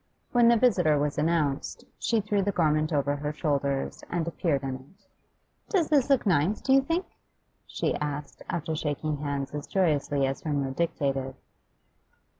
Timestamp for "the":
0.47-0.57, 2.41-2.51